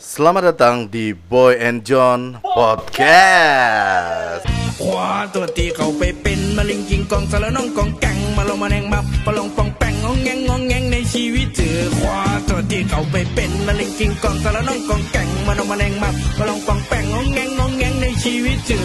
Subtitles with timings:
[0.00, 4.48] Selamat datang di Boy and John Podcast.
[4.80, 18.84] คว้าตัวที่เขาไปเป็นมะเร็งกิงกองสารน้องกองแกงมาลงมาแนงมับปลงปองแปงงองแงงงองแงงในชีวิตเธอคว้าตัวที่เขาไปเป็นมะเร็งกิงกองสารน้องกองแกงมาลงมาแนงมับปลงปองแปงงองแงงงองแงงในชีวิตเธอ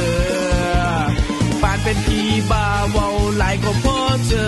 [1.62, 2.20] ปานเป็นพี
[2.52, 3.08] บาเวา
[3.38, 3.98] หลายก็พอ
[4.28, 4.48] เจอ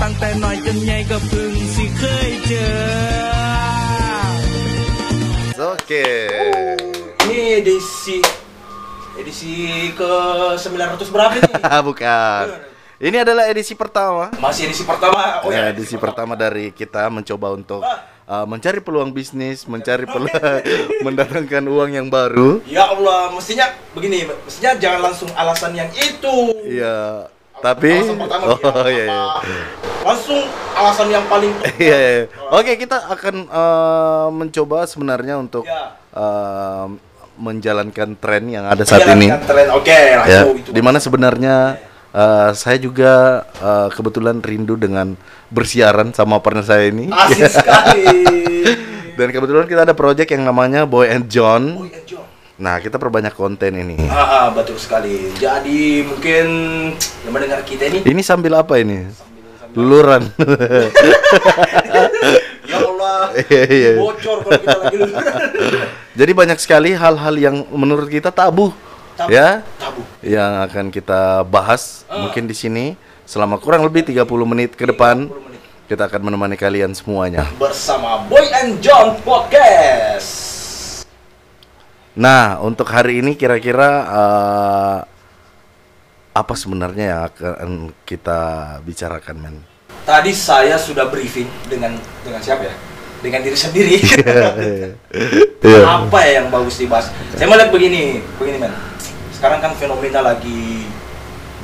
[0.00, 2.66] ตั้งแต่น้อยจนใหญ่ก็เพึ่งสิเคยเจอ
[5.56, 6.28] Oke.
[7.24, 8.20] Ini edisi
[9.16, 10.12] edisi ke
[10.60, 11.52] 900 berapa ini?
[11.88, 12.44] Bukan.
[12.96, 14.32] Ini adalah edisi pertama.
[14.36, 15.40] Masih edisi pertama.
[15.44, 20.60] Oh ya, ya, edisi pertama dari kita mencoba untuk uh, mencari peluang bisnis, mencari peluang
[21.08, 22.60] mendatangkan uang yang baru.
[22.68, 26.36] Ya Allah, mestinya begini, mestinya jangan langsung alasan yang itu.
[26.64, 27.32] Iya.
[27.56, 29.04] Tapi Alasan pertama oh iya.
[29.08, 29.24] iya.
[30.04, 30.40] Langsung
[30.72, 31.50] alasan yang paling
[31.82, 32.22] Iya, iya.
[32.52, 35.96] Oke, kita akan uh, mencoba sebenarnya untuk Ya.
[36.12, 36.86] uh,
[37.36, 39.28] menjalankan tren yang ada saat ini.
[39.44, 39.68] Tren.
[39.72, 40.70] Oke, Ya, langsung itu.
[40.72, 41.76] di mana sebenarnya
[42.12, 45.16] uh, saya juga uh, kebetulan rindu dengan
[45.48, 47.12] bersiaran sama partner saya ini.
[47.12, 48.04] Asik sekali.
[49.16, 51.62] Dan kebetulan kita ada project yang namanya Boy and Oh John.
[51.88, 52.15] iya, John.
[52.56, 54.00] Nah, kita perbanyak konten ini.
[54.08, 55.28] Ah, betul sekali.
[55.34, 56.44] Jadi mungkin
[56.96, 59.04] yang mendengar kita ini Ini sambil apa ini?
[59.72, 60.24] Luluran.
[62.66, 63.90] Ya Allah, Iya, iya.
[63.94, 64.98] bocor kalau kita lagi.
[66.18, 68.74] Jadi banyak sekali hal-hal yang menurut kita tabu,
[69.14, 69.30] Tabu.
[69.30, 70.02] ya, Tabu.
[70.18, 72.26] yang akan kita bahas Ah.
[72.26, 72.84] mungkin di sini
[73.22, 75.30] selama kurang lebih 30 menit ke depan.
[75.30, 75.60] 30 menit.
[75.86, 77.46] Kita akan menemani kalian semuanya.
[77.54, 80.55] bersama Boy and John Podcast.
[82.16, 84.98] Nah, untuk hari ini kira-kira eh,
[86.32, 87.70] apa sebenarnya yang akan
[88.08, 88.40] kita
[88.80, 89.56] bicarakan, men?
[90.08, 91.92] Tadi saya sudah briefing dengan
[92.24, 92.74] dengan siapa ya?
[93.20, 93.96] Dengan diri sendiri.
[95.66, 95.82] Iya.
[95.82, 97.10] Apa ya yang bagus dibahas?
[97.34, 98.70] Saya melihat begini, begini men.
[99.34, 100.86] Sekarang kan fenomena lagi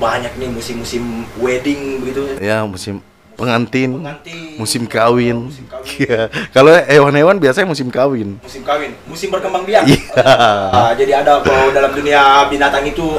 [0.03, 2.35] banyak nih musim-musim wedding begitu.
[2.43, 2.99] Ya, musim
[3.43, 4.55] pengantin, Pengantin.
[4.55, 5.39] musim kawin.
[5.83, 6.31] Iya.
[6.55, 8.39] Kalau hewan-hewan biasanya musim kawin.
[8.39, 9.83] Musim kawin, musim berkembang biak.
[9.83, 9.99] Iya.
[10.73, 13.19] Ah, jadi ada kalau dalam dunia binatang itu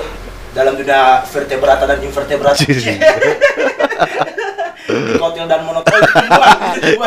[0.55, 2.63] dalam dunia vertebrata dan invertebrata.
[5.09, 5.99] Dikotil dan monotil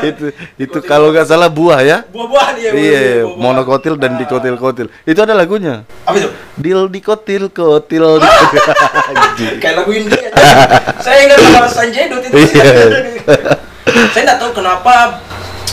[0.06, 0.26] itu
[0.56, 1.98] itu kalau nggak salah buah ya.
[2.06, 2.70] buah-buahan ya.
[2.70, 3.38] Iya, buah-buahan.
[3.38, 4.18] monokotil dan Ah.
[4.18, 4.86] dikotil-kotil.
[5.02, 5.82] Itu ada lagunya.
[6.02, 6.28] Apa itu?
[6.54, 8.04] Dil dikotil kotil.
[9.38, 10.28] di- Kayak lagu India.
[10.98, 12.34] saya ingat sama Sanjay Dut itu.
[12.36, 12.72] Iya.
[14.12, 15.20] saya nggak tahu kenapa.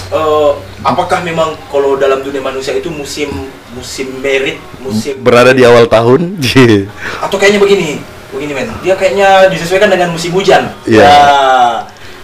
[0.06, 0.52] eh,
[0.84, 3.34] apakah memang kalau dalam dunia manusia itu musim
[3.74, 6.38] musim merit, musim Berada di awal tahun.
[6.38, 6.86] Iya.
[7.20, 7.98] atau kayaknya begini,
[8.30, 8.70] begini men.
[8.80, 10.70] Dia kayaknya disesuaikan dengan musim hujan.
[10.86, 11.02] Iya.
[11.02, 11.18] Ya,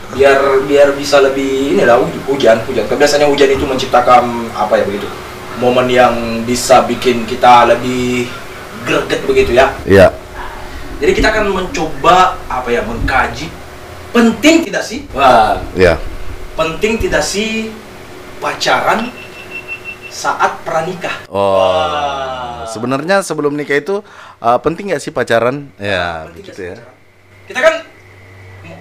[0.10, 2.86] biar biar bisa lebih ini lah hu- hujan hujan.
[2.86, 5.06] Biasanya hujan itu menciptakan apa ya begitu
[5.60, 6.16] momen yang
[6.48, 8.26] bisa bikin kita lebih
[8.88, 9.76] greget begitu ya.
[9.84, 10.08] Iya.
[11.00, 13.52] Jadi kita akan mencoba apa ya mengkaji
[14.10, 15.04] penting tidak sih?
[15.12, 16.00] Wah, Iya.
[16.56, 17.72] penting tidak sih
[18.40, 19.12] pacaran
[20.10, 21.28] saat pranikah?
[21.28, 21.60] Oh.
[21.60, 22.64] Wah.
[22.66, 24.00] Sebenarnya sebelum nikah itu
[24.40, 25.68] uh, penting nggak sih pacaran?
[25.76, 26.76] Ya, Penting begitu ya.
[26.76, 26.96] pacaran?
[27.48, 27.74] Kita kan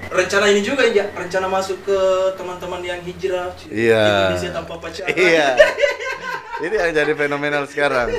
[0.09, 2.01] rencana ini juga ya, rencana masuk ke
[2.37, 4.05] teman-teman yang hijrah Iya.
[4.05, 5.13] Indonesia tanpa pacaran.
[5.15, 5.49] Iya.
[6.59, 8.11] Ini yang jadi fenomenal sekarang.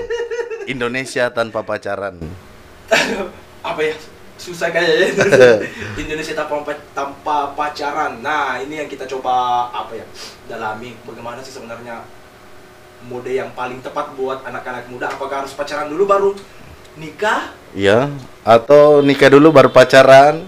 [0.64, 2.16] Indonesia tanpa pacaran.
[3.60, 3.96] apa ya?
[4.40, 5.12] Susah kayaknya
[6.08, 8.24] Indonesia tanpa tanpa pacaran.
[8.24, 10.08] Nah, ini yang kita coba apa ya?
[10.48, 12.08] Dalami bagaimana sih sebenarnya
[13.04, 15.12] mode yang paling tepat buat anak-anak muda?
[15.12, 16.32] Apakah harus pacaran dulu baru
[16.96, 17.52] nikah?
[17.76, 18.08] Iya.
[18.48, 20.48] Atau nikah dulu baru pacaran?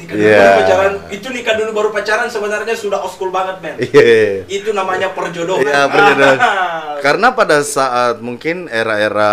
[0.00, 0.40] Nikah dulu Iya.
[0.40, 0.92] baru pacaran.
[1.10, 3.76] Itu nikah dulu baru pacaran sebenarnya sudah old school banget, men.
[3.78, 4.48] Iya.
[4.48, 5.60] Itu namanya perjodohan.
[5.62, 6.38] Iya, perjodohan.
[6.38, 6.96] Ah.
[7.04, 9.32] Karena pada saat mungkin era-era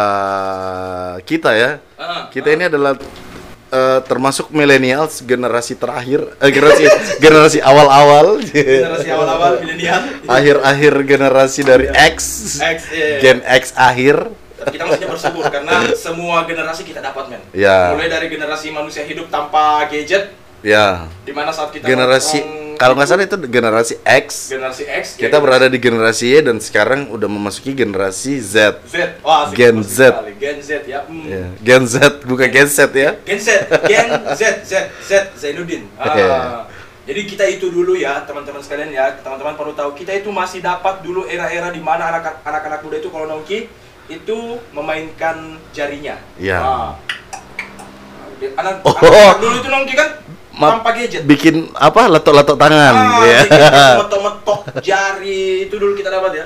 [1.21, 2.93] kita ya, Ah, kita ini adalah
[3.67, 6.83] eh, termasuk millennials generasi terakhir, eh, generasi
[7.23, 9.99] generasi awal-awal, generasi awal-awal milenial.
[10.25, 12.15] akhir-akhir generasi dari X,
[12.57, 13.19] X, iya.
[13.19, 14.29] Gen X akhir.
[14.57, 17.93] kita mestinya bersyukur karena semua generasi kita dapat men Ya.
[17.93, 20.33] mulai dari generasi manusia hidup tanpa gadget
[20.65, 22.41] Ya, di mana saat kita generasi
[22.77, 24.53] kalau nggak salah itu generasi X.
[24.53, 28.81] generasi X Kita generasi berada di generasi Y dan sekarang udah memasuki generasi Z.
[28.85, 29.97] Z wah asik, Gen Z.
[30.13, 30.33] sekali.
[30.37, 31.25] Gen Z ya hmm.
[31.25, 31.95] Ya, Gen Z
[32.25, 33.11] bukan Gen Z ya.
[33.21, 33.49] Gen Z
[33.89, 34.71] Gen Z Z
[35.01, 36.13] Z Zainuddin ah.
[36.13, 36.37] Iya.
[37.07, 41.01] Jadi kita itu dulu ya teman-teman sekalian ya teman-teman perlu tahu kita itu masih dapat
[41.01, 43.69] dulu era-era di mana anak- anak-anak muda itu kalau nongki
[44.07, 44.37] itu
[44.69, 46.17] memainkan jarinya.
[46.37, 46.59] Iya.
[46.59, 46.91] Ah.
[48.37, 48.93] Anak, Oh.
[48.93, 50.09] anak dulu itu nongki kan
[50.57, 51.21] tanpa gadget.
[51.23, 52.09] Bikin apa?
[52.09, 52.95] Letok-letok tangan.
[52.97, 53.39] Ah, ya.
[54.01, 56.45] metok-metok jari itu dulu kita dapat ya.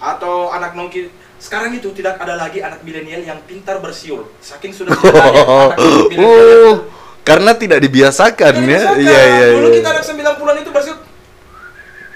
[0.00, 4.28] Atau anak nongki sekarang itu tidak ada lagi anak milenial yang pintar bersiul.
[4.40, 5.32] Saking sudah tidak ada
[5.76, 5.78] anak
[6.24, 6.72] oh,
[7.20, 8.80] karena tidak dibiasakan Jadi ya.
[8.96, 9.76] Iya iya Dulu iya.
[9.80, 10.98] kita anak 90-an itu bersiul.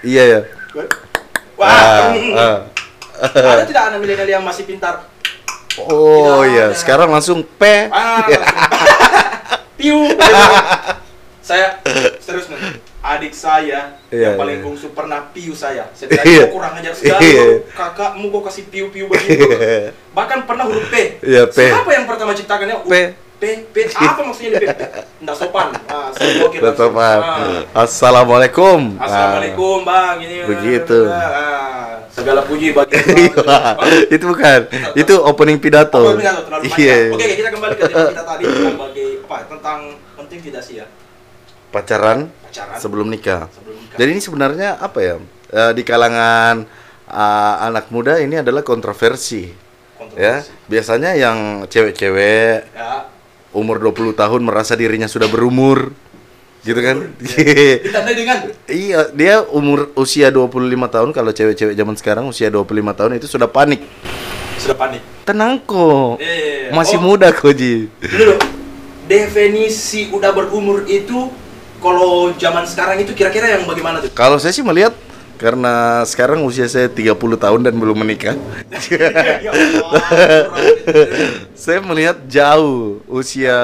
[0.01, 0.39] Iya ya.
[1.57, 1.69] Wah.
[1.69, 2.57] Ah, ah.
[3.21, 5.05] Ada tidak anak milenial yang masih pintar?
[5.79, 6.75] Oh Tidak iya, ada.
[6.75, 7.63] sekarang langsung P.
[7.93, 8.27] Ah,
[9.79, 10.11] piu.
[11.41, 11.81] Saya
[12.23, 12.57] serius nih.
[13.01, 14.63] Adik saya Iya, yang paling iya.
[14.63, 15.89] bungsu pernah piu saya.
[15.91, 16.43] Saya bilang Iya.
[16.43, 17.21] "Kau kurang ajar sekali.
[17.25, 17.41] Iya.
[17.43, 17.55] lu.
[17.67, 19.45] Kakakmu kok kasih piu-piu begitu.
[20.11, 21.17] Bahkan pernah huruf P.
[21.19, 21.57] Iya, P.
[21.65, 22.85] Siapa yang pertama ciptakannya?
[22.85, 22.93] P.
[23.35, 23.43] P.
[23.73, 23.75] P.
[23.89, 24.69] Apa maksudnya P?
[25.17, 25.73] Nggak sopan.
[25.89, 26.77] Ah, langsung.
[26.77, 27.19] Teman.
[27.19, 27.81] Ah.
[27.81, 28.79] Assalamualaikum.
[28.95, 31.09] Assalamualaikum bang ini Begitu.
[31.09, 33.01] Ah, segala puji bagi
[33.49, 33.73] Ah.
[34.07, 34.59] itu bukan.
[34.93, 36.05] Itu opening pidato.
[36.05, 36.77] Terlalu panjang.
[36.77, 36.97] Iya.
[37.09, 39.79] Oke, kita kembali ke tema kita tadi tentang bagi apa tentang
[40.13, 40.85] penting tidak sih ya
[41.71, 43.47] Pacaran pacaran sebelum nikah.
[43.49, 43.97] sebelum nikah.
[43.97, 45.15] Jadi ini sebenarnya apa ya?
[45.49, 46.67] Eh, di kalangan
[47.07, 49.47] eh, anak muda ini adalah kontroversi.
[50.11, 50.49] Ya, Kontroversi.
[50.67, 53.07] biasanya yang cewek-cewek Ya.
[53.51, 55.95] umur 20 tahun merasa dirinya sudah berumur.
[56.61, 57.09] Gitu kan?
[57.85, 60.51] Ditandai dengan Iya, dia umur usia 25
[60.87, 63.81] tahun kalau cewek-cewek zaman sekarang usia 25 tahun itu sudah panik.
[64.55, 65.01] sudah panik.
[65.25, 66.21] Tenang kok.
[66.21, 67.89] Eh, Masih oh, muda kok, Ji.
[69.03, 71.33] Definisi udah berumur itu
[71.81, 74.13] kalau zaman sekarang itu kira-kira yang bagaimana tuh?
[74.13, 74.93] Kalau saya sih melihat
[75.41, 78.37] karena sekarang usia saya 30 tahun dan belum menikah.
[78.93, 79.51] ya
[81.65, 83.57] saya melihat jauh usia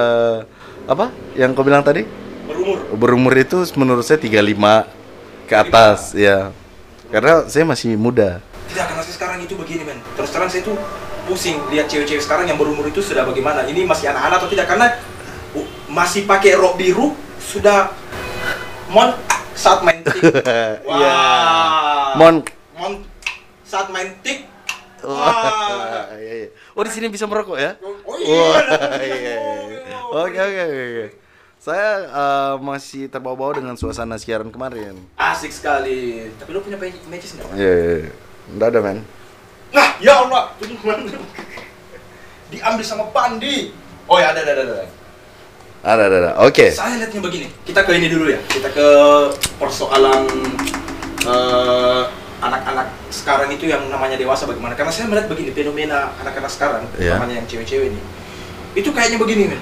[0.90, 2.28] apa yang kau bilang tadi?
[2.48, 2.78] berumur.
[2.96, 6.52] Berumur itu menurut saya 35 ke atas ya.
[7.08, 8.44] Karena saya masih muda.
[8.68, 10.76] Tidak, karena saya sekarang itu begini men Terus terang saya tuh
[11.24, 14.92] pusing lihat cewek-cewek sekarang yang berumur itu sudah bagaimana Ini masih anak-anak atau tidak Karena
[15.88, 17.96] masih pakai rok biru Sudah
[18.88, 19.12] Mon
[19.52, 20.16] saat main tik
[20.88, 21.16] Wah Iya.
[22.16, 22.36] Mon
[22.80, 22.94] Mon
[23.68, 24.48] saat main tik
[25.04, 26.50] Wah, Wah iya, iya.
[26.74, 27.78] Oh di sini bisa merokok ya?
[27.84, 28.50] Oh iya
[29.06, 29.98] iya, iya.
[30.10, 30.84] Oke oke oke.
[30.90, 31.08] oke.
[31.62, 34.98] Saya eh, masih terbawa-bawa dengan suasana siaran kemarin.
[35.20, 37.54] Asik sekali Tapi lu punya matches nggak?
[37.54, 38.12] Iya, iya.
[38.58, 38.98] Nggak ada men.
[39.70, 40.50] Nah ya Allah
[42.50, 43.70] Diambil sama Pandi
[44.08, 44.88] Oh ya ada ada ada, ada.
[45.82, 46.32] Ada ada ada.
[46.44, 46.70] Oke.
[46.70, 48.40] Saya lihatnya begini, kita ke ini dulu ya.
[48.44, 48.88] Kita ke
[49.56, 50.26] persoalan
[51.22, 52.02] eh,
[52.38, 54.74] anak-anak sekarang itu yang namanya dewasa bagaimana?
[54.74, 57.18] Karena saya melihat begini fenomena anak-anak sekarang, Iya.
[57.18, 58.02] namanya yang cewek-cewek ini,
[58.76, 59.62] itu kayaknya begini men.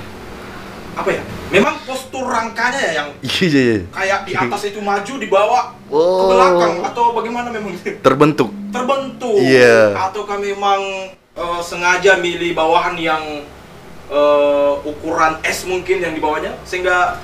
[0.95, 1.21] Apa ya?
[1.51, 3.61] Memang postur rangkanya ya yang Iya iya.
[3.61, 3.79] iya.
[3.91, 6.31] kayak di atas itu maju, dibawa ke Oh.
[6.33, 8.49] belakang atau bagaimana memang Terbentuk.
[8.71, 9.93] terbentuk Iya.
[9.93, 10.81] ataukah memang
[11.35, 13.23] eh, sengaja milih bawahan yang
[14.07, 17.17] eh, ukuran S mungkin yang di bawahnya sehingga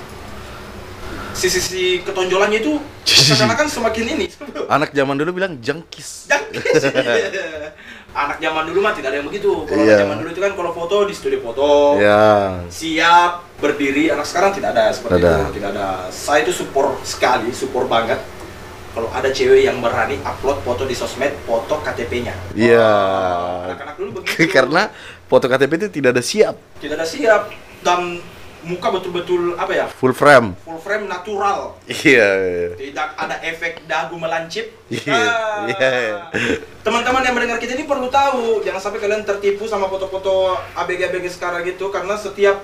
[1.31, 4.25] sisi-sisi ketonjolannya itu seakan-akan semakin ini
[4.75, 6.27] Anak zaman dulu bilang jangkis.
[6.27, 6.83] Jangkis.
[8.13, 10.71] anak zaman dulu mah tidak ada yang begitu kalau anak zaman dulu itu kan kalau
[10.75, 12.59] foto di studio foto Ya.
[12.67, 15.55] siap berdiri anak sekarang tidak ada seperti Tidak itu ada.
[15.55, 18.19] tidak ada saya itu support sekali support banget
[18.91, 22.83] kalau ada cewek yang berani upload foto di sosmed foto KTP-nya Iya.
[22.83, 24.91] Wah, anak-anak dulu begitu Karena
[25.31, 26.59] foto KTP itu tidak ada siap.
[26.77, 27.47] tidak ada siap
[27.79, 28.19] dan
[28.61, 30.53] muka betul-betul apa ya Full frame.
[30.61, 32.29] full frame natural Iya.
[32.75, 35.65] tidak ada efek dagu melancip Iya, Ah.
[35.65, 35.91] iya.
[36.77, 41.63] teman-teman yang mendengar kita ini perlu tahu jangan sampai kalian tertipu sama foto-foto ABG-ABG sekarang
[41.63, 42.61] gitu karena setiap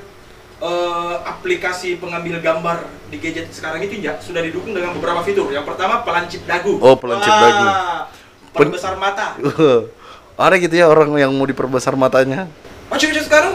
[0.60, 2.78] eh, aplikasi pengambil gambar
[3.08, 6.94] di gadget sekarang itu ya sudah didukung dengan beberapa fitur yang pertama pelancip dagu Oh,
[6.94, 7.66] pelancip Wah, dagu.
[8.54, 9.34] Perbesar mata
[10.38, 12.46] ada gitu ya orang yang mau diperbesar matanya.
[12.88, 13.52] Oh cewek sukanya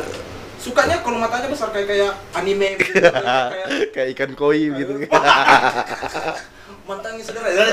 [0.62, 4.94] sukanya kalau matanya besar kayak kayak anime gitu, kayak Kayak ikan koi gitu.
[6.86, 7.66] Mantangnya saudara ya.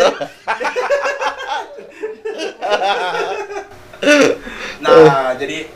[4.81, 5.69] nah, jadi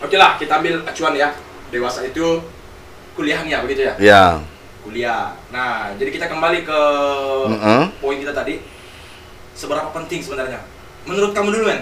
[0.00, 1.28] oke lah kita ambil acuan ya.
[1.68, 2.40] Dewasa itu
[3.18, 3.94] kuliahnya begitu ya?
[3.98, 4.24] ya.
[4.86, 5.34] Kuliah.
[5.50, 6.80] Nah, jadi kita kembali ke
[7.50, 7.82] Mm-mm.
[7.98, 8.62] poin kita tadi.
[9.56, 10.62] Seberapa penting sebenarnya?
[11.08, 11.80] Menurut kamu dulu, men?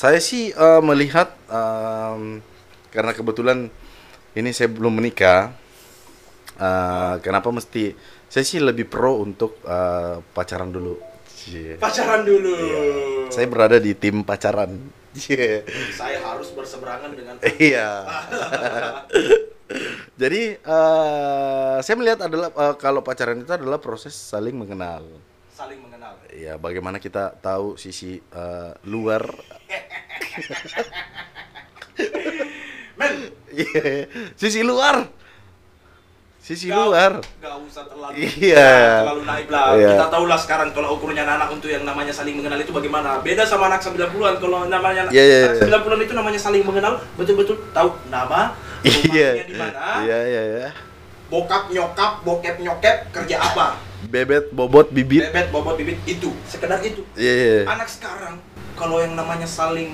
[0.00, 2.40] Saya sih eh, melihat em,
[2.88, 3.68] karena kebetulan
[4.32, 5.52] ini saya belum menikah.
[6.56, 7.92] eh, kenapa mesti
[8.32, 10.96] saya sih lebih pro untuk eh, pacaran dulu.
[11.36, 11.76] Cie.
[11.76, 12.48] Pacaran dulu.
[13.28, 14.72] Saya berada di tim pacaran.
[15.12, 15.68] Cie.
[15.92, 17.36] Saya harus berseberangan dengan
[17.68, 18.08] Iya.
[20.16, 25.04] Jadi eh, saya melihat adalah eh, kalau pacaran itu adalah proses saling mengenal.
[25.52, 25.89] saling mengenal.
[26.32, 29.26] Ya, bagaimana kita tahu sisi eh, luar.
[32.94, 34.06] Men, Iya,
[34.36, 35.10] sisi luar.
[36.40, 37.12] sisi Gak- luar.
[37.36, 39.02] Gak usah terlalu Iya.
[39.02, 39.70] terlalu naik lah.
[39.72, 39.90] Iya.
[39.92, 43.18] Kita tahu lah sekarang kalau ukurnya anak untuk yang namanya saling mengenal itu bagaimana.
[43.20, 45.66] Beda sama anak 90-an kalau namanya Iya, iya, anak iya.
[45.78, 50.68] 90-an itu namanya saling mengenal betul-betul tahu nama, rumahnya di mana, Iya, iya, iya.
[51.26, 55.28] bokap nyokap, bokep nyokep kerja apa, Bebet, bobot, bibit.
[55.28, 57.04] bebet bobot bibit itu, sekedar itu.
[57.12, 57.58] Iya, iya.
[57.66, 58.40] Anak sekarang
[58.72, 59.92] kalau yang namanya saling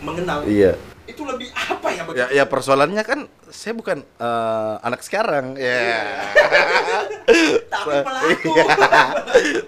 [0.00, 0.76] mengenal Iya.
[1.04, 5.56] itu lebih apa ya Ya, ya persoalannya kan saya bukan eh, anak sekarang.
[5.56, 6.20] Ya.
[7.72, 8.50] Tapi pelaku.
[8.50, 8.64] Iya.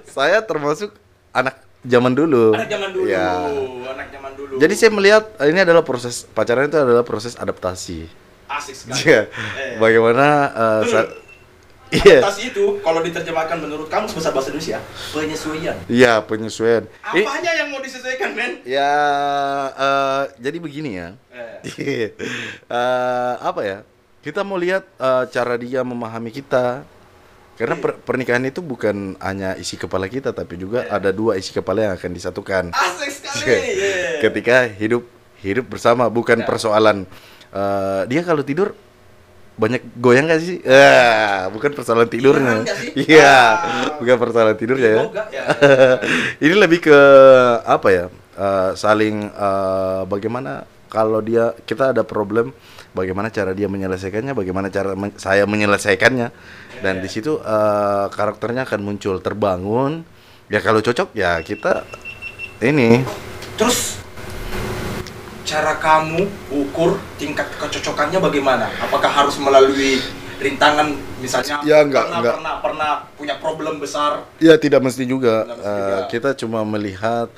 [0.06, 0.92] saya termasuk
[1.30, 2.52] anak zaman dulu.
[2.52, 3.48] anak zaman dulu, Ya.
[3.88, 4.54] anak zaman dulu.
[4.56, 8.06] Jadi saya melihat eh, ini adalah proses pacaran itu adalah proses adaptasi.
[8.52, 9.00] asik sekali.
[9.02, 9.20] Iya.
[9.32, 9.80] Eh.
[9.80, 10.26] Bagaimana
[10.84, 11.08] sa-
[11.92, 12.24] Iya.
[12.24, 14.80] Adaptasi itu kalau diterjemahkan menurut kamu sebesar bahasa Indonesia
[15.12, 15.76] penyesuaian.
[15.86, 16.88] Iya, penyesuaian.
[17.12, 18.64] Eh, Apanya yang mau disesuaikan, men?
[18.64, 18.92] ya
[19.70, 21.08] eh, jadi begini ya.
[21.28, 22.08] Eh,
[22.72, 23.78] Eh, apa ya?
[24.20, 26.80] Kita mau lihat eh, cara dia memahami kita.
[27.52, 31.84] Karena per- pernikahan itu bukan hanya isi kepala kita, tapi juga ada dua isi kepala
[31.84, 32.64] yang akan disatukan.
[32.72, 33.44] asik sekali.
[33.76, 34.18] yeah.
[34.18, 35.04] Ketika hidup
[35.38, 36.46] hidup bersama, bukan Ya.
[36.48, 37.04] persoalan
[37.52, 38.72] eh, dia kalau tidur
[39.52, 40.58] banyak goyang gak sih?
[40.64, 42.64] Eh, bukan persoalan tidurnya.
[42.96, 43.96] Iya, Ah.
[44.00, 45.02] bukan persoalan tidurnya ya.
[45.06, 45.44] Ya, ya.
[46.44, 46.98] Ini lebih ke
[47.62, 48.06] apa ya?
[48.32, 52.52] eh, saling eh, bagaimana kalau dia kita ada problem,
[52.92, 56.28] bagaimana cara dia menyelesaikannya, bagaimana cara men- saya menyelesaikannya,
[56.80, 60.04] dan di situ eh, karakternya akan muncul terbangun.
[60.48, 61.84] Ya kalau cocok ya kita
[62.60, 63.00] ini
[63.56, 64.00] Terus
[65.52, 68.72] cara kamu ukur tingkat kecocokannya bagaimana?
[68.80, 70.00] Apakah harus melalui
[70.40, 70.90] rintangan
[71.20, 72.34] misalnya Ya, enggak, pernah enggak.
[72.34, 75.44] pernah pernah punya problem besar Ya tidak mesti juga.
[75.44, 75.96] Tidak mesti juga.
[76.08, 77.28] kita cuma melihat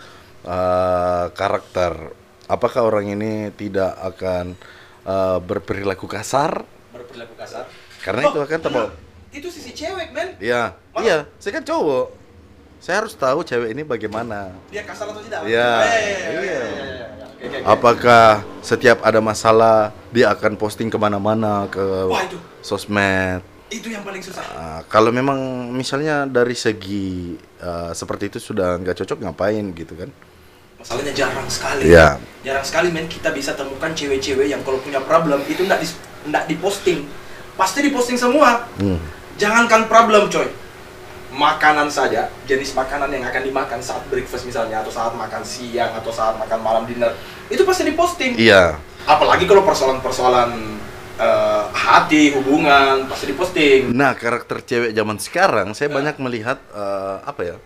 [0.47, 2.15] eh, karakter.
[2.47, 4.55] Apakah orang ini tidak akan
[5.05, 6.63] eh, berperilaku kasar?
[6.95, 7.67] berperilaku kasar?
[7.99, 8.91] Karena itu Oh, akan terbawa.
[9.35, 10.39] Itu sisi cewek, men.
[10.39, 11.27] Iya, iya.
[11.43, 12.07] Saya kan cowok.
[12.79, 14.55] Saya harus tahu cewek ini bagaimana.
[14.71, 15.43] Dia kasar atau tidak?
[15.43, 16.63] Iya, Eh, iya.
[17.65, 22.39] Apakah setiap ada masalah dia akan posting ke mana-mana ke Wah, itu.
[22.61, 23.41] sosmed?
[23.73, 24.45] Itu yang paling susah.
[24.55, 30.11] Ah, kalau memang misalnya dari segi eh, seperti itu sudah nggak cocok ngapain gitu kan?
[30.79, 31.89] Masalahnya jarang sekali.
[31.89, 32.21] Iya.
[32.45, 35.89] Jarang sekali men kita bisa temukan cewek-cewek yang kalau punya problem itu enggak di
[36.29, 37.09] enggak diposting.
[37.57, 38.69] Pasti diposting semua.
[38.77, 39.01] Hmm.
[39.41, 40.47] Jangankan problem, coy.
[41.35, 46.15] Makanan saja, jenis makanan yang akan dimakan saat breakfast misalnya atau saat makan siang atau
[46.15, 47.11] saat makan malam dinner,
[47.51, 48.39] itu pasti diposting.
[48.39, 48.79] Iya.
[49.03, 50.51] Apalagi kalau persoalan-persoalan
[51.19, 53.91] eh, hati, hubungan, pasti diposting.
[53.91, 55.95] Nah, karakter cewek zaman sekarang saya Ya.
[55.99, 57.57] banyak melihat eh, apa ya?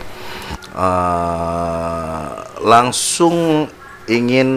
[0.72, 2.28] eh,
[2.64, 3.68] langsung
[4.08, 4.48] ingin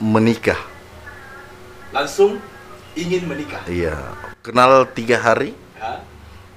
[0.00, 0.58] menikah.
[1.92, 2.40] Langsung
[2.96, 3.60] ingin menikah.
[3.68, 3.96] Iya.
[4.40, 5.52] Kenal tiga hari,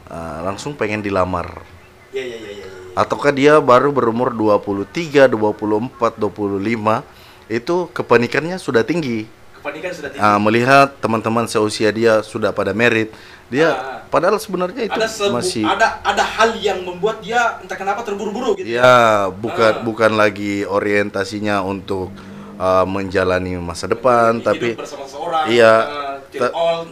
[0.09, 1.61] eh, langsung pengen dilamar.
[2.09, 2.49] ya, ya, ya.
[2.51, 2.67] ya, ya.
[2.95, 7.05] Ataukah dia baru berumur 23, 24, 25
[7.47, 9.23] itu kepanikannya sudah tinggi.
[9.55, 10.21] Kepanikan sudah tinggi.
[10.21, 13.13] Ah, melihat teman-teman seusia dia sudah pada merit,
[13.47, 14.01] dia Ah.
[14.05, 18.55] padahal sebenarnya itu ada sebu- masih ada ada hal yang membuat dia entah kenapa terburu-buru
[18.55, 18.65] gitu.
[18.67, 19.81] ya bukan Ah.
[19.81, 22.09] bukan lagi orientasinya untuk
[22.57, 25.47] ah, menjalani masa depan, Hidup tapi bersama seorang.
[25.47, 25.73] Iya.
[25.79, 26.85] uh, Ta- all,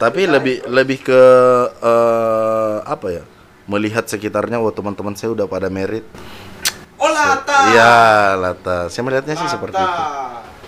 [0.00, 1.22] tapi lebih lebih ke
[1.76, 3.24] eh, apa ya?
[3.68, 6.08] Melihat sekitarnya, wah teman-teman saya udah pada merit.
[6.96, 7.68] Oh lata.
[7.68, 7.96] Iya,
[8.40, 8.78] lata.
[8.88, 9.54] Saya melihatnya sih Lata.
[9.60, 10.02] seperti itu.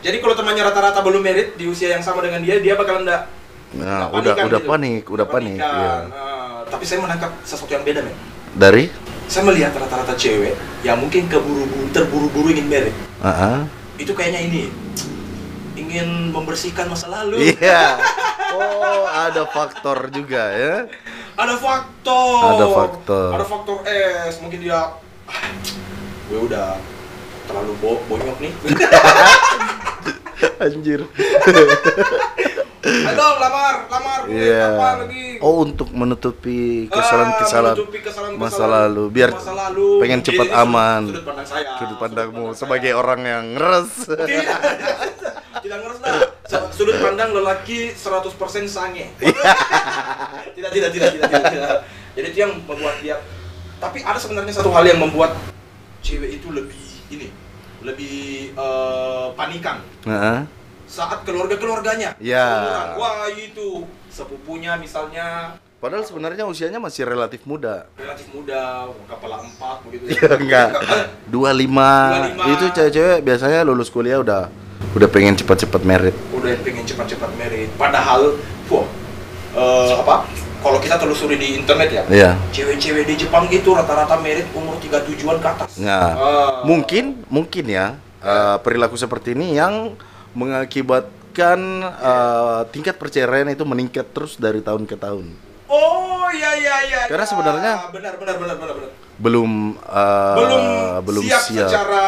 [0.00, 3.24] Jadi kalau temannya rata-rata belum merit di usia yang sama dengan dia, dia bakal enggak
[3.70, 4.68] Nah, enggak udah panikan udah gitu.
[4.68, 5.58] panik, udah panik.
[5.62, 5.92] Iya.
[6.12, 8.14] Nah, tapi saya menangkap sesuatu yang beda, men.
[8.52, 8.84] Dari?
[9.30, 12.94] Saya melihat rata-rata cewek yang mungkin keburu-buru terburu-buru ingin merit.
[13.22, 13.60] Ah, ah.
[13.96, 14.68] Itu kayaknya ini
[15.78, 17.54] ingin membersihkan masa lalu.
[17.54, 17.98] Iya.
[18.54, 20.76] Oh, ada faktor juga ya.
[21.38, 22.42] Ada faktor.
[22.56, 23.30] Ada faktor.
[23.38, 24.42] Ada faktor S.
[24.42, 24.94] Mungkin dia ah,
[26.26, 26.78] gue udah
[27.46, 28.52] terlalu bo bonyok nih.
[30.64, 31.00] Anjir.
[32.80, 34.20] Ayo dong, lamar, lamar.
[34.24, 34.72] Iya.
[34.72, 35.36] apa lagi?
[35.38, 40.00] Oh, untuk menutupi Ah, kesalahan-kesalahan kesalahan masa lalu biar masa lalu.
[40.00, 41.02] pengen Jadi cepat ini sudut- aman.
[41.04, 41.70] Sudut pandang saya.
[41.76, 42.98] sudut pandangmu pandang sebagai saya.
[42.98, 43.92] orang yang ngeres.
[45.64, 46.12] Tidak ngeres lah.
[46.72, 48.32] Sudut pandang lelaki 100%
[48.64, 49.06] sange.
[49.20, 50.68] Iya.
[50.68, 51.70] tidak, tidak, tidak, tidak, tidak, tidak.
[52.12, 53.16] Jadi itu yang membuat dia
[53.76, 55.32] tapi ada sebenarnya satu hal yang membuat
[56.00, 57.32] cewek itu lebih ini,
[57.80, 58.16] lebih
[58.52, 60.44] eh, panikan Heeh.
[60.90, 62.18] Saat keluarga-keluarganya.
[62.18, 62.46] Ya.
[62.50, 62.88] Seumuran.
[62.98, 63.68] Wah, itu
[64.10, 67.88] sepupunya misalnya Padahal sebenarnya usianya masih relatif muda.
[67.96, 70.12] relatif muda, kepala empat begitu.
[70.12, 70.76] Ya enggak.
[71.24, 72.36] 25.
[72.36, 72.52] 25.
[72.52, 74.52] Itu cewek-cewek biasanya lulus kuliah udah
[74.90, 76.12] udah pengen cepat-cepat merit.
[76.34, 78.34] udah pengen cepat-cepat merit padahal
[78.66, 78.84] wah
[79.52, 80.26] eh, apa
[80.60, 82.30] kalau kita telusuri di internet ya, Iya.
[82.50, 85.70] cewek-cewek di Jepang itu rata-rata merit umur 37-an ke atas.
[85.78, 86.50] Nah, Ah.
[86.62, 89.96] mungkin mungkin ya eh, perilaku seperti ini yang
[90.34, 95.30] mengakibatkan eh, tingkat perceraian itu meningkat terus dari tahun ke tahun.
[95.70, 97.00] Oh iya iya iya.
[97.06, 97.30] Karena iya.
[97.30, 98.90] sebenarnya benar benar benar benar benar.
[99.20, 100.64] Belum eh, belum,
[101.06, 101.68] belum siap, siap.
[101.68, 102.06] secara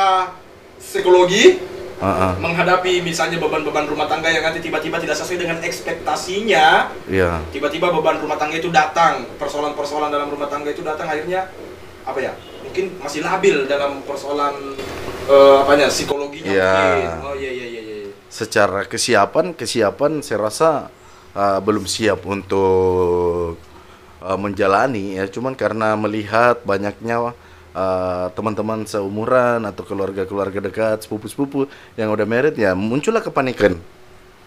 [0.78, 2.32] psikologi Ah, ah.
[2.34, 6.90] menghadapi misalnya beban-beban rumah tangga yang nanti tiba-tiba tidak sesuai dengan ekspektasinya.
[7.06, 7.38] Iya.
[7.54, 11.46] Tiba-tiba beban rumah tangga itu datang, persoalan-persoalan dalam rumah tangga itu datang akhirnya
[12.02, 12.34] apa ya?
[12.66, 14.74] Mungkin masih labil dalam persoalan
[15.30, 16.74] eh, apanya psikologinya Iya.
[16.74, 17.06] mungkin.
[17.22, 18.01] Oh iya iya iya iya.
[18.32, 20.70] Secara kesiapan kesiapan saya rasa
[21.36, 23.60] eh, belum siap untuk
[24.24, 25.28] eh, menjalani ya.
[25.28, 27.36] Cuman karena melihat banyaknya
[27.76, 31.68] eh, teman-teman seumuran atau keluarga-keluarga dekat sepupu-sepupu
[32.00, 33.76] yang udah married ya muncullah kepanikan.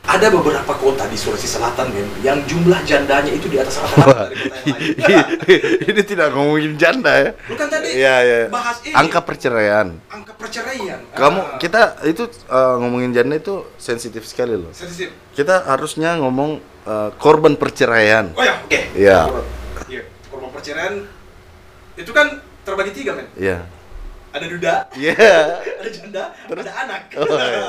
[0.05, 4.29] Ada beberapa kota di Sulawesi Selatan men, yang jumlah jandanya itu di atas rata-rata
[5.89, 7.31] ini tidak ngomongin janda ya.
[7.45, 8.39] Lu kan tadi Iya, iya.
[8.47, 9.97] bahas ini Angka perceraian.
[10.07, 11.01] angka perceraian.
[11.09, 14.69] Kamu Ah, kita itu eh, ngomongin janda itu sensitif sekali loh.
[14.71, 15.09] sensitif.
[15.33, 18.29] Kita harusnya ngomong eh, korban perceraian.
[18.33, 18.79] Oh ya, oke.
[18.93, 19.19] Iya.
[19.25, 19.45] Korban.
[19.85, 20.93] Iya, korban perceraian
[21.95, 22.27] itu kan
[22.61, 23.25] terbagi tiga men.
[23.35, 23.65] Iya.
[24.35, 25.15] Ada duda, Iya.
[25.79, 27.01] ada janda, ada anak.
[27.15, 27.63] Oh, iya.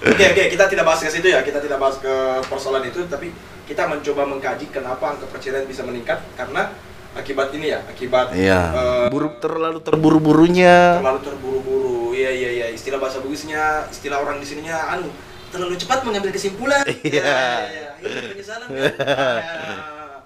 [0.10, 2.14] Oke oke, kita tidak bahas ke situ ya, kita tidak bahas ke
[2.46, 3.30] persoalan itu, tapi
[3.62, 6.74] kita mencoba mengkaji kenapa angka perceraian bisa meningkat karena
[7.14, 8.60] akibat ini ya, akibat Iya.
[8.74, 10.98] eh, Buruk terlalu terburu-burunya.
[10.98, 11.98] terlalu terburu-buru.
[12.10, 15.06] Iya iya iya, istilah bahasa bagusnya, istilah orang di sininya anu
[15.48, 16.82] terlalu cepat mengambil kesimpulan.
[17.06, 17.22] Iya.
[17.22, 18.74] Ya, ya, Ini penyesalan kan.
[18.74, 18.90] Ya.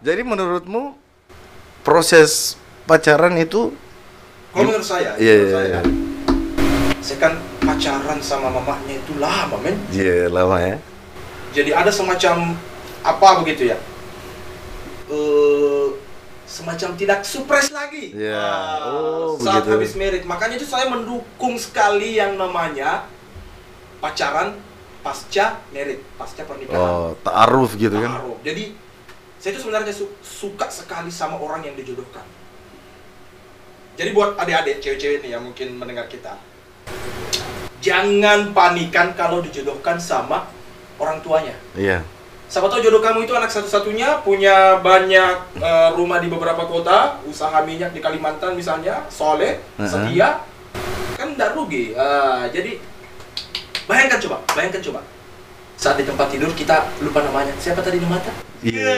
[0.02, 0.97] Jadi menurutmu
[1.80, 3.73] proses pacaran itu
[4.52, 5.80] Kalau menurut saya, Iya, menurut iya, saya, iya.
[7.00, 9.76] saya kan pacaran sama mamahnya itu lama men.
[9.88, 10.76] Iya lama ya.
[11.52, 12.52] Jadi ada semacam
[13.02, 13.78] apa begitu ya?
[15.09, 15.88] Eh
[16.44, 18.12] semacam tidak surprise lagi.
[18.12, 18.37] Iya.
[18.37, 19.73] Ah, Oh, saat begitu.
[19.73, 20.23] habis merit.
[20.23, 23.09] Makanya itu saya mendukung sekali yang namanya
[23.99, 24.61] pacaran
[25.00, 26.76] pasca merit, pasca pernikahan.
[26.76, 28.21] Oh, ta'aruf gitu kan.
[28.21, 28.36] Taruh.
[28.45, 28.76] Jadi
[29.41, 32.23] saya itu sebenarnya su- suka sekali sama orang yang dijodohkan.
[33.93, 36.41] Jadi buat adik-adik cewek-cewek nih yang mungkin mendengar kita,
[37.85, 40.49] jangan panikan kalau dijodohkan sama
[40.97, 41.52] orang tuanya.
[41.76, 42.00] Iya.
[42.52, 47.65] Siapa tahu jodoh kamu itu anak satu-satunya, punya banyak eh, rumah di beberapa kota, usaha
[47.65, 49.89] minyak di Kalimantan misalnya, soleh, Uh-uh.
[49.89, 50.45] setia,
[51.17, 51.97] kan tidak rugi.
[51.97, 52.76] Ah, jadi
[53.89, 55.00] bayangkan coba, bayangkan coba.
[55.81, 57.57] Saat di tempat tidur kita lupa namanya.
[57.57, 58.33] Siapa tadi namanya?
[58.63, 58.95] Iya.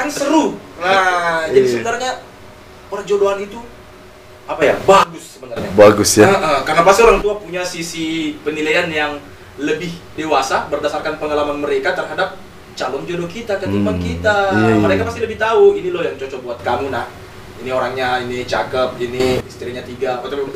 [0.00, 0.56] Kan seru.
[0.76, 1.72] Nah, jadi Iya.
[1.76, 2.10] sebenarnya
[2.88, 3.60] perjodohan itu
[4.44, 4.74] apa ya?
[4.82, 5.68] Bagus sebenarnya.
[5.72, 6.26] Bagus ya.
[6.26, 9.20] Ah, ah, karena pasti orang tua punya sisi penilaian yang
[9.60, 12.40] lebih dewasa berdasarkan pengalaman mereka terhadap
[12.72, 14.36] calon jodoh kita ketimbang Hmm, kita.
[14.50, 14.80] iya, iya.
[14.80, 17.04] Mereka pasti lebih tahu ini loh yang cocok buat kamu nah.
[17.60, 20.48] Ini orangnya, ini cakep, ini istrinya tiga, tidak,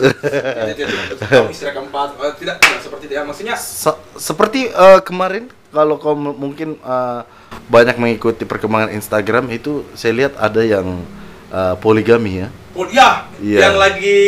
[1.29, 3.23] kamu istri keempat, Eh, tidak, tidak seperti itu ya.
[3.23, 7.21] Maksudnya Se- seperti eh, kemarin kalau kau mungkin eh,
[7.69, 11.05] banyak mengikuti perkembangan Instagram itu saya lihat ada yang
[11.53, 12.49] eh, poligami ya.
[12.73, 13.69] Oh, ya, Iya.
[13.69, 14.19] yang lagi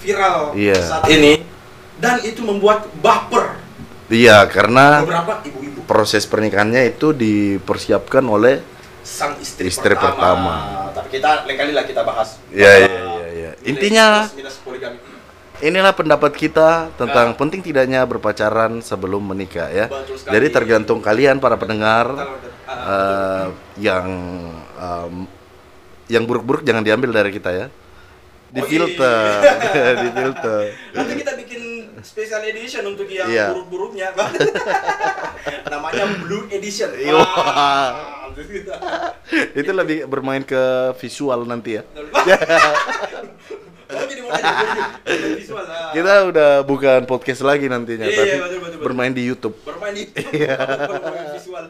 [0.00, 0.80] viral Iya.
[0.80, 1.44] saat ini
[2.00, 3.54] dan itu membuat baper
[4.08, 8.64] Iya, karena beberapa ibu-ibu proses pernikahannya itu dipersiapkan oleh
[9.08, 10.92] sang istri, Istri pertama.
[10.92, 12.36] Tapi kita lain kali lah kita bahas.
[12.52, 14.60] Iya, iya, iya, Intinya- minus
[15.58, 17.36] inilah pendapat kita tentang Ah.
[17.36, 19.90] penting tidaknya berpacaran sebelum menikah ya.
[20.28, 22.06] Jadi tergantung kalian para pendengar.
[22.68, 23.56] Ah, betul.
[23.80, 24.06] yang
[24.76, 25.14] em,
[26.06, 27.66] yang buruk-buruk jangan diambil dari kita ya.
[28.48, 29.88] Di Oh, filter, iya.
[30.04, 30.60] di filter.
[30.94, 31.62] Nanti kita bikin
[32.00, 33.50] special edition untuk yang Iya.
[33.52, 34.14] buruk-buruknya.
[35.72, 36.92] Namanya Blue Edition.
[36.92, 37.18] Iya.
[39.60, 41.82] Itu lebih bermain ke visual nanti ya.
[44.28, 45.00] Ah.
[45.96, 48.84] Kita udah bukan podcast lagi nantinya, Iya, tapi iya, betul, betul, betul.
[48.84, 49.56] bermain di YouTube.
[49.64, 50.04] bermain di
[50.36, 50.56] Iya.
[50.84, 51.64] bermain visual.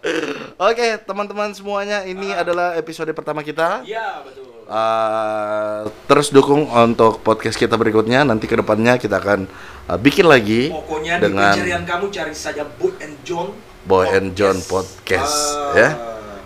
[0.72, 3.84] Oke, teman-teman semuanya, ini adalah episode pertama kita.
[3.84, 4.48] Iya, betul.
[4.64, 8.24] Uh, terus dukung untuk podcast kita berikutnya.
[8.24, 9.44] Nanti ke depannya kita akan
[9.92, 13.52] uh, bikin lagi Pokoknya di dengan pencarian kamu cari saja Boy and John.
[13.84, 15.76] Boy and John Podcast, Ah.
[15.76, 15.90] ya.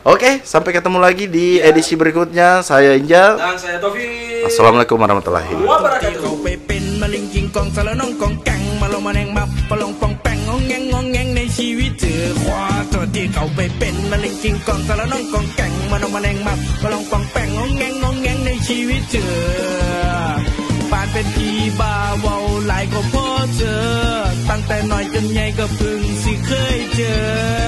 [0.02, 1.70] Oke, sampai ketemu lagi di Iya.
[1.70, 2.64] edisi berikutnya.
[2.64, 3.36] Saya Injal.
[3.38, 4.48] Dan saya Taufik.
[4.48, 6.38] Assalamualaikum warahmatullahi wabarakatuh.
[21.18, 23.26] เป็นอีบาเว้าหลายก็พอ
[23.56, 23.80] เจอ
[24.48, 27.00] ตั้งแต่น้อยจนใหญ่ก็เพึ่งสิเคยเจ
[27.64, 27.67] อ